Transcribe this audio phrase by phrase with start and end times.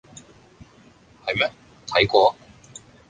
[1.27, 1.51] 係咩？
[1.85, 2.35] 睇過？